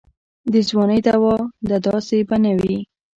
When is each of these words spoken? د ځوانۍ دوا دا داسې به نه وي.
د 0.53 0.53
ځوانۍ 0.69 0.99
دوا 1.07 1.35
دا 1.69 1.77
داسې 1.87 2.17
به 2.27 2.35
نه 2.43 2.51
وي. 2.59 2.77